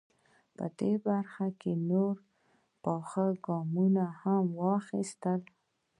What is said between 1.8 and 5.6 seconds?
نور پاخه ګامونه هم واخیستل.